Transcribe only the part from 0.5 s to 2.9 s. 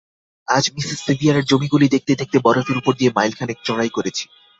আজ মিসেস সেভিয়ারের জমিগুলি দেখতে দেখতে বরফের